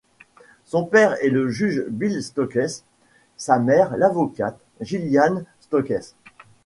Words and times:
Son 0.65 0.83
père 0.87 1.15
est 1.23 1.29
le 1.29 1.49
Juge 1.49 1.85
Bill 1.87 2.23
Stokes, 2.23 2.57
sa 3.37 3.59
mère 3.59 3.95
l'avocate 3.97 4.57
Jillian 4.79 5.43
Stokes. 5.59 6.15